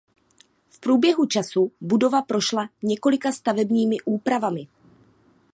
V 0.69 0.79
průběhu 0.79 1.25
času 1.25 1.71
budova 1.81 2.21
prošla 2.21 2.69
několika 2.83 3.31
stavebními 3.31 3.97
úpravami. 4.05 4.67